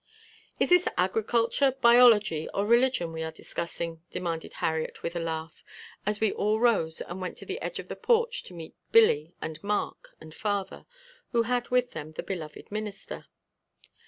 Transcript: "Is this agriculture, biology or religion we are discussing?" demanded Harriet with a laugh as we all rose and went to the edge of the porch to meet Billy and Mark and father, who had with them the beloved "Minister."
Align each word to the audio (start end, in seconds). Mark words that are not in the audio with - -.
"Is 0.59 0.69
this 0.69 0.87
agriculture, 0.97 1.75
biology 1.79 2.49
or 2.55 2.65
religion 2.65 3.13
we 3.13 3.21
are 3.21 3.31
discussing?" 3.31 4.01
demanded 4.09 4.53
Harriet 4.53 5.03
with 5.03 5.15
a 5.15 5.19
laugh 5.19 5.63
as 6.07 6.19
we 6.19 6.31
all 6.31 6.59
rose 6.59 7.01
and 7.01 7.21
went 7.21 7.37
to 7.37 7.45
the 7.45 7.61
edge 7.61 7.77
of 7.77 7.87
the 7.87 7.95
porch 7.95 8.41
to 8.45 8.55
meet 8.55 8.73
Billy 8.91 9.35
and 9.43 9.63
Mark 9.63 10.15
and 10.19 10.33
father, 10.33 10.87
who 11.33 11.43
had 11.43 11.69
with 11.69 11.91
them 11.91 12.13
the 12.13 12.23
beloved 12.23 12.71
"Minister." 12.71 13.27